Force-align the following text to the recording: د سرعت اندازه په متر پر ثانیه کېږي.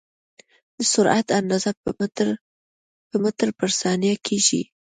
د 0.77 0.79
سرعت 0.93 1.27
اندازه 1.39 1.71
په 3.11 3.19
متر 3.23 3.47
پر 3.59 3.69
ثانیه 3.79 4.15
کېږي. 4.25 4.61